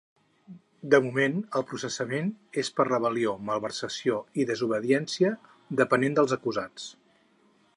[0.93, 5.35] De moment, el processament és per rebel·lió, malversació i desobediència,
[5.83, 6.89] depenent dels acusats.